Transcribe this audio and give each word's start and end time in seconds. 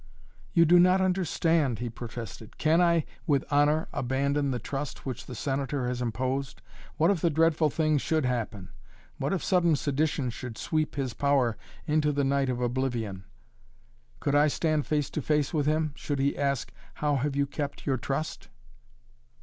"You 0.51 0.65
do 0.65 0.79
not 0.79 0.99
understand!" 0.99 1.77
he 1.77 1.87
protested. 1.87 2.57
"Can 2.57 2.81
I 2.81 3.05
with 3.27 3.45
honor 3.51 3.87
abandon 3.93 4.49
the 4.49 4.57
trust 4.57 5.05
which 5.05 5.27
the 5.27 5.35
Senator 5.35 5.87
has 5.87 6.01
imposed? 6.01 6.63
What 6.97 7.11
if 7.11 7.21
the 7.21 7.29
dreadful 7.29 7.69
thing 7.69 7.99
should 7.99 8.25
happen? 8.25 8.69
What 9.19 9.31
if 9.31 9.43
sudden 9.43 9.75
sedition 9.75 10.31
should 10.31 10.57
sweep 10.57 10.95
his 10.95 11.13
power 11.13 11.55
into 11.85 12.11
the 12.11 12.23
night 12.23 12.49
of 12.49 12.61
oblivion? 12.61 13.25
Could 14.19 14.33
I 14.33 14.47
stand 14.47 14.87
face 14.87 15.11
to 15.11 15.21
face 15.21 15.53
with 15.53 15.67
him, 15.67 15.91
should 15.93 16.17
he 16.17 16.35
ask: 16.35 16.73
'How 16.95 17.17
have 17.17 17.35
you 17.35 17.45
kept 17.45 17.85
your 17.85 17.97
trust?'" 17.97 18.49